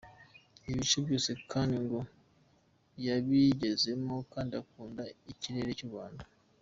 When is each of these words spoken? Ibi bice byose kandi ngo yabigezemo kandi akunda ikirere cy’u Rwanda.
Ibi 0.65 0.73
bice 0.79 0.97
byose 1.05 1.29
kandi 1.51 1.75
ngo 1.83 1.99
yabigezemo 3.05 4.15
kandi 4.33 4.51
akunda 4.61 5.03
ikirere 5.31 5.71
cy’u 5.79 5.91
Rwanda. 5.91 6.23